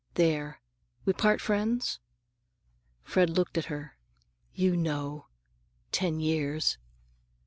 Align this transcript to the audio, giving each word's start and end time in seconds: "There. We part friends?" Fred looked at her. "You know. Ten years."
"There. 0.15 0.61
We 1.05 1.13
part 1.13 1.39
friends?" 1.41 1.99
Fred 3.03 3.29
looked 3.29 3.55
at 3.55 3.65
her. 3.65 3.99
"You 4.51 4.75
know. 4.75 5.27
Ten 5.91 6.19
years." 6.19 6.79